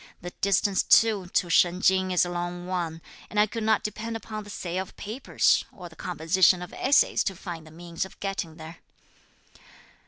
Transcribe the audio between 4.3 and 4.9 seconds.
the sale